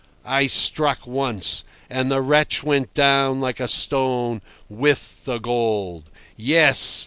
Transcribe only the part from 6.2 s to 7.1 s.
Yes.